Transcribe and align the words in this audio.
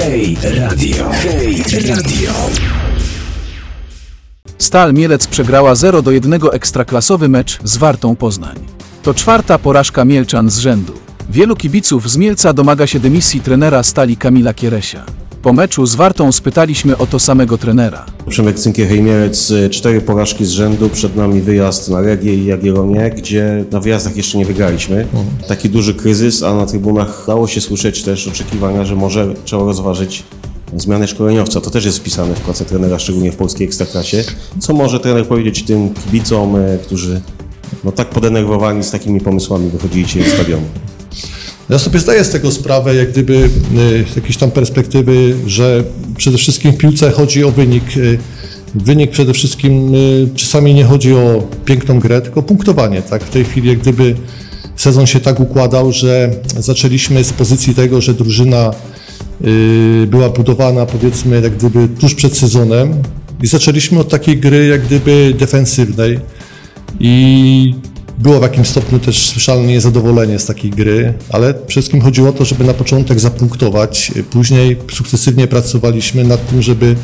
Hej 0.00 0.36
Radio. 0.58 1.10
Hej 1.10 1.64
Radio. 1.88 2.32
Stal 4.58 4.92
Mielec 4.92 5.26
przegrała 5.26 5.74
0 5.74 6.02
do 6.02 6.10
1 6.10 6.40
ekstraklasowy 6.52 7.28
mecz 7.28 7.58
z 7.64 7.76
Wartą 7.76 8.16
Poznań. 8.16 8.56
To 9.02 9.14
czwarta 9.14 9.58
porażka 9.58 10.04
Mielczan 10.04 10.50
z 10.50 10.58
rzędu. 10.58 10.92
Wielu 11.30 11.56
kibiców 11.56 12.10
z 12.10 12.16
Mielca 12.16 12.52
domaga 12.52 12.86
się 12.86 13.00
dymisji 13.00 13.40
trenera 13.40 13.82
Stali 13.82 14.16
Kamila 14.16 14.54
Kieresia. 14.54 15.04
Po 15.46 15.52
meczu 15.52 15.86
z 15.86 15.94
Wartą 15.94 16.32
spytaliśmy 16.32 16.98
o 16.98 17.06
to 17.06 17.18
samego 17.18 17.58
trenera. 17.58 18.06
Przemek 18.28 18.56
Cynkier-Hejmierec, 18.56 19.54
y, 19.54 19.70
cztery 19.70 20.00
porażki 20.00 20.44
z 20.44 20.50
rzędu, 20.50 20.88
przed 20.88 21.16
nami 21.16 21.40
wyjazd 21.40 21.88
na 21.88 22.00
Legię 22.00 22.34
i 22.34 22.46
Jagiellonię, 22.46 23.10
gdzie 23.16 23.64
na 23.70 23.80
wyjazdach 23.80 24.16
jeszcze 24.16 24.38
nie 24.38 24.46
wygraliśmy. 24.46 25.06
Taki 25.48 25.68
duży 25.68 25.94
kryzys, 25.94 26.42
a 26.42 26.54
na 26.54 26.66
trybunach 26.66 27.24
dało 27.26 27.48
się 27.48 27.60
słyszeć 27.60 28.02
też 28.02 28.28
oczekiwania, 28.28 28.84
że 28.84 28.96
może 28.96 29.34
trzeba 29.44 29.64
rozważyć 29.64 30.24
zmianę 30.76 31.08
szkoleniowca. 31.08 31.60
To 31.60 31.70
też 31.70 31.84
jest 31.84 31.98
wpisane 31.98 32.34
w 32.34 32.40
pracę 32.40 32.64
trenera, 32.64 32.98
szczególnie 32.98 33.32
w 33.32 33.36
polskiej 33.36 33.66
ekstraklasie. 33.66 34.24
Co 34.58 34.72
może 34.72 35.00
trener 35.00 35.26
powiedzieć 35.26 35.62
tym 35.62 35.94
kibicom, 35.94 36.56
y, 36.56 36.78
którzy 36.82 37.20
no, 37.84 37.92
tak 37.92 38.08
podenerwowani 38.08 38.84
z 38.84 38.90
takimi 38.90 39.20
pomysłami 39.20 39.70
wychodzili 39.70 40.06
dzisiaj 40.06 40.22
z 40.22 40.32
stadionu? 40.32 40.66
Ja 41.70 41.78
sobie 41.78 41.98
zdaję 41.98 42.24
z 42.24 42.30
tego 42.30 42.52
sprawę, 42.52 42.94
jak 42.94 43.10
gdyby 43.10 43.34
y, 43.34 44.04
z 44.12 44.16
jakiejś 44.16 44.36
tam 44.36 44.50
perspektywy, 44.50 45.34
że 45.46 45.84
przede 46.16 46.38
wszystkim 46.38 46.72
w 46.72 46.76
piłce 46.76 47.10
chodzi 47.10 47.44
o 47.44 47.50
wynik. 47.50 47.96
y, 47.96 48.18
Wynik 48.74 49.10
przede 49.10 49.32
wszystkim 49.32 49.94
y, 49.94 50.28
czasami 50.34 50.74
nie 50.74 50.84
chodzi 50.84 51.12
o 51.12 51.48
piękną 51.64 52.00
grę, 52.00 52.22
tylko 52.22 52.42
punktowanie. 52.42 53.02
Tak? 53.02 53.24
W 53.24 53.30
tej 53.30 53.44
chwili 53.44 53.68
jak 53.68 53.78
gdyby 53.78 54.14
sezon 54.76 55.06
się 55.06 55.20
tak 55.20 55.40
układał, 55.40 55.92
że 55.92 56.30
zaczęliśmy 56.58 57.24
z 57.24 57.32
pozycji 57.32 57.74
tego, 57.74 58.00
że 58.00 58.14
drużyna 58.14 58.74
była 60.06 60.28
budowana 60.30 60.86
powiedzmy 60.86 61.40
jak 61.40 61.56
gdyby 61.56 61.88
tuż 62.00 62.14
przed 62.14 62.36
sezonem 62.38 62.94
i 63.42 63.46
zaczęliśmy 63.46 64.00
od 64.00 64.08
takiej 64.08 64.36
gry 64.36 64.66
jak 64.66 64.86
gdyby 64.86 65.34
defensywnej 65.38 66.18
i 67.00 67.74
było 68.18 68.38
w 68.38 68.42
jakimś 68.42 68.68
stopniu 68.68 68.98
też 68.98 69.26
słyszalne 69.26 69.66
niezadowolenie 69.66 70.38
z 70.38 70.46
takiej 70.46 70.70
gry, 70.70 71.14
ale 71.30 71.54
przede 71.54 71.68
wszystkim 71.68 72.00
chodziło 72.00 72.28
o 72.28 72.32
to, 72.32 72.44
żeby 72.44 72.64
na 72.64 72.74
początek 72.74 73.20
zapunktować. 73.20 74.12
Później 74.30 74.76
sukcesywnie 74.92 75.46
pracowaliśmy 75.46 76.24
nad 76.24 76.50
tym, 76.50 76.62
żeby 76.62 76.96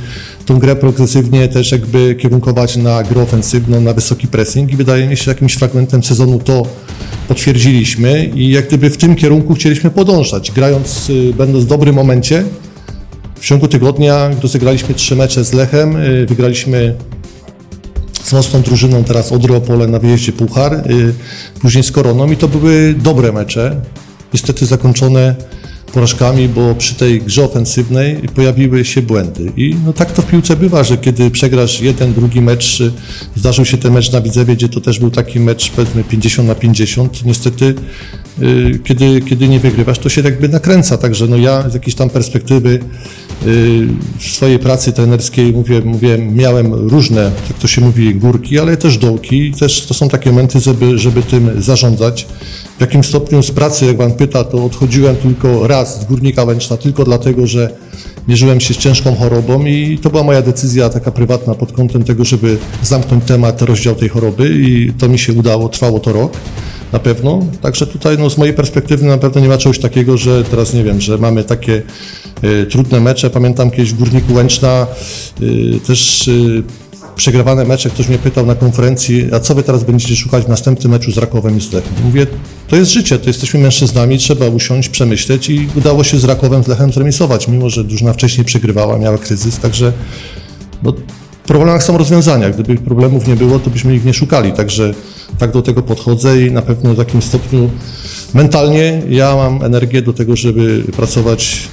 tą 0.46 0.58
grę 0.58 0.76
progresywnie 0.76 1.48
też 1.48 1.72
jakby 1.72 2.14
kierunkować 2.14 2.76
na 2.76 3.02
grę 3.02 3.22
ofensywną, 3.22 3.80
na 3.80 3.92
wysoki 3.92 4.26
pressing 4.26 4.72
i 4.72 4.76
wydaje 4.76 5.08
mi 5.08 5.16
się, 5.16 5.24
że 5.24 5.30
jakimś 5.30 5.54
fragmentem 5.54 6.02
sezonu 6.02 6.38
to 6.38 6.66
potwierdziliśmy 7.28 8.30
i 8.34 8.50
jak 8.50 8.68
gdyby 8.68 8.90
w 8.90 8.96
tym 8.96 9.16
kierunku 9.16 9.54
chcieliśmy 9.54 9.90
podążać, 9.90 10.50
grając, 10.50 11.10
y, 11.10 11.34
będąc 11.34 11.64
w 11.64 11.68
dobrym 11.68 11.94
momencie. 11.94 12.44
W 13.40 13.44
ciągu 13.44 13.68
tygodnia 13.68 14.30
rozegraliśmy 14.42 14.94
trzy 14.94 15.16
mecze 15.16 15.44
z 15.44 15.52
Lechem, 15.52 15.96
y, 15.96 16.26
wygraliśmy 16.26 16.94
z 18.32 18.34
mocną 18.34 18.62
drużyną 18.62 19.04
teraz 19.04 19.32
Odry 19.32 19.56
Opole 19.56 19.86
na 19.86 19.98
wyjeździe 19.98 20.32
Puchar, 20.32 20.74
y, 20.74 21.14
później 21.60 21.84
z 21.84 21.92
Koroną 21.92 22.30
i 22.30 22.36
to 22.36 22.48
były 22.48 22.94
dobre 22.98 23.32
mecze, 23.32 23.80
niestety 24.34 24.66
zakończone 24.66 25.34
porażkami, 25.92 26.48
bo 26.48 26.74
przy 26.74 26.94
tej 26.94 27.20
grze 27.20 27.44
ofensywnej 27.44 28.16
pojawiły 28.34 28.84
się 28.84 29.02
błędy. 29.02 29.52
I 29.56 29.76
no 29.84 29.92
tak 29.92 30.12
to 30.12 30.22
w 30.22 30.26
piłce 30.26 30.56
bywa, 30.56 30.84
że 30.84 30.96
kiedy 30.96 31.30
przegrasz 31.30 31.80
jeden, 31.80 32.14
drugi 32.14 32.40
mecz, 32.40 32.80
y, 32.80 32.92
zdarzył 33.36 33.64
się 33.64 33.78
ten 33.78 33.92
mecz 33.92 34.12
na 34.12 34.20
Widzewie, 34.20 34.56
gdzie 34.56 34.68
to 34.68 34.80
też 34.80 34.98
był 34.98 35.10
taki 35.10 35.40
mecz 35.40 35.70
powiedzmy 35.70 36.04
50 36.04 36.48
na 36.48 36.54
50, 36.54 37.24
niestety 37.24 37.74
y, 38.42 38.80
kiedy, 38.84 39.20
kiedy 39.20 39.48
nie 39.48 39.60
wygrywasz, 39.60 39.98
to 39.98 40.08
się 40.08 40.20
jakby 40.20 40.48
nakręca, 40.48 40.98
także 40.98 41.26
no 41.26 41.36
ja 41.36 41.70
z 41.70 41.74
jakiejś 41.74 41.94
tam 41.94 42.10
perspektywy 42.10 42.78
w 44.18 44.24
swojej 44.32 44.58
pracy 44.58 44.92
trenerskiej 44.92 45.52
mówię, 45.52 45.80
mówię, 45.84 46.18
miałem 46.18 46.74
różne, 46.74 47.30
jak 47.48 47.58
to 47.58 47.66
się 47.66 47.80
mówi, 47.80 48.14
górki, 48.14 48.58
ale 48.58 48.76
też 48.76 48.98
dołki. 48.98 49.52
Też 49.52 49.86
to 49.86 49.94
są 49.94 50.08
takie 50.08 50.30
momenty, 50.30 50.60
żeby, 50.60 50.98
żeby 50.98 51.22
tym 51.22 51.62
zarządzać. 51.62 52.26
W 52.78 52.80
jakim 52.80 53.04
stopniu 53.04 53.42
z 53.42 53.50
pracy, 53.50 53.86
jak 53.86 53.96
Pan 53.96 54.12
pyta, 54.12 54.44
to 54.44 54.64
odchodziłem 54.64 55.16
tylko 55.16 55.66
raz 55.66 56.00
z 56.00 56.04
Górnika 56.04 56.44
Łęczna, 56.44 56.76
tylko 56.76 57.04
dlatego, 57.04 57.46
że 57.46 57.70
mierzyłem 58.28 58.60
się 58.60 58.74
z 58.74 58.76
ciężką 58.76 59.14
chorobą 59.14 59.66
i 59.66 59.98
to 60.02 60.10
była 60.10 60.22
moja 60.22 60.42
decyzja 60.42 60.88
taka 60.88 61.10
prywatna 61.10 61.54
pod 61.54 61.72
kątem 61.72 62.04
tego, 62.04 62.24
żeby 62.24 62.58
zamknąć 62.82 63.24
temat, 63.24 63.62
rozdział 63.62 63.94
tej 63.94 64.08
choroby 64.08 64.50
i 64.54 64.92
to 64.98 65.08
mi 65.08 65.18
się 65.18 65.32
udało, 65.32 65.68
trwało 65.68 66.00
to 66.00 66.12
rok 66.12 66.32
na 66.92 66.98
pewno. 66.98 67.46
Także 67.62 67.86
tutaj 67.86 68.18
no, 68.18 68.30
z 68.30 68.38
mojej 68.38 68.54
perspektywy 68.54 69.06
na 69.06 69.18
pewno 69.18 69.40
nie 69.40 69.48
ma 69.48 69.58
czegoś 69.58 69.78
takiego, 69.78 70.16
że 70.16 70.44
teraz 70.44 70.74
nie 70.74 70.84
wiem, 70.84 71.00
że 71.00 71.18
mamy 71.18 71.44
takie 71.44 71.82
y, 72.44 72.66
trudne 72.66 73.00
mecze. 73.00 73.30
Pamiętam 73.30 73.70
kiedyś 73.70 73.92
w 73.92 73.98
Górniku 73.98 74.34
Łęczna 74.34 74.86
y, 75.42 75.80
też 75.86 76.28
y, 76.28 76.62
przegrywane 77.16 77.64
mecze. 77.64 77.90
Ktoś 77.90 78.08
mnie 78.08 78.18
pytał 78.18 78.46
na 78.46 78.54
konferencji, 78.54 79.28
a 79.32 79.40
co 79.40 79.54
wy 79.54 79.62
teraz 79.62 79.84
będziecie 79.84 80.16
szukać 80.16 80.44
w 80.44 80.48
następnym 80.48 80.92
meczu 80.92 81.12
z 81.12 81.18
Rakowem 81.18 81.58
i 81.58 81.60
z 81.60 81.72
Lechem? 81.72 81.92
Mówię, 82.04 82.26
to 82.68 82.76
jest 82.76 82.90
życie, 82.90 83.18
to 83.18 83.30
jesteśmy 83.30 83.60
mężczyznami, 83.60 84.18
trzeba 84.18 84.48
usiąść, 84.48 84.88
przemyśleć 84.88 85.50
i 85.50 85.68
udało 85.76 86.04
się 86.04 86.18
z 86.18 86.24
Rakowem, 86.24 86.64
z 86.64 86.68
Lechem 86.68 86.92
zremisować, 86.92 87.48
mimo 87.48 87.70
że 87.70 87.84
drużyna 87.84 88.12
wcześniej 88.12 88.44
przegrywała, 88.44 88.98
miała 88.98 89.18
kryzys, 89.18 89.58
także 89.58 89.92
no, 90.82 90.92
problemach 91.52 91.82
są 91.82 91.98
rozwiązania. 91.98 92.50
Gdyby 92.50 92.76
problemów 92.76 93.28
nie 93.28 93.36
było, 93.36 93.58
to 93.58 93.70
byśmy 93.70 93.94
ich 93.94 94.04
nie 94.04 94.14
szukali. 94.14 94.52
Także 94.52 94.94
tak 95.38 95.52
do 95.52 95.62
tego 95.62 95.82
podchodzę 95.82 96.42
i 96.42 96.50
na 96.50 96.62
pewno 96.62 96.94
w 96.94 96.96
takim 96.96 97.22
stopniu 97.22 97.70
mentalnie 98.34 99.02
ja 99.08 99.36
mam 99.36 99.62
energię 99.62 100.02
do 100.02 100.12
tego, 100.12 100.36
żeby 100.36 100.84
pracować, 100.96 101.68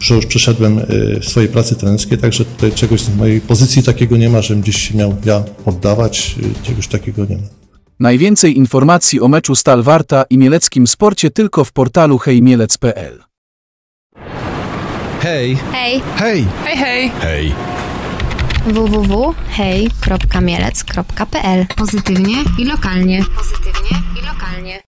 że 0.00 0.14
już 0.14 0.26
przeszedłem 0.26 0.78
y, 0.78 1.20
w 1.20 1.24
swojej 1.28 1.48
pracy 1.48 1.74
trenerskiej, 1.74 2.18
także 2.18 2.44
tutaj 2.44 2.72
czegoś 2.72 3.00
z 3.00 3.16
mojej 3.16 3.40
pozycji 3.40 3.82
takiego 3.82 4.16
nie 4.16 4.28
ma, 4.30 4.42
żebym 4.42 4.62
gdzieś 4.62 4.88
się 4.88 4.96
miał 4.96 5.16
ja 5.24 5.42
poddawać, 5.64 6.36
y, 6.62 6.66
czegoś 6.66 6.88
takiego 6.88 7.24
nie 7.24 7.36
ma. 7.36 7.42
Najwięcej 8.00 8.58
informacji 8.58 9.20
o 9.20 9.28
meczu 9.28 9.54
Stal 9.54 9.82
Warta 9.82 10.24
i 10.30 10.38
mieleckim 10.38 10.86
sporcie 10.86 11.30
tylko 11.30 11.64
w 11.64 11.72
portalu 11.72 12.18
hejmielec.pl. 12.18 13.22
Hej, 15.20 15.56
Hej, 15.72 16.02
hej, 16.16 16.46
Hej, 16.64 16.76
hej! 16.76 17.10
hej. 17.20 17.52
www.hej.mielec.pl 18.66 21.66
Pozytywnie 21.76 22.36
i 22.58 22.64
lokalnie. 22.64 23.24
Pozytywnie 23.36 24.02
i 24.22 24.26
lokalnie. 24.26 24.80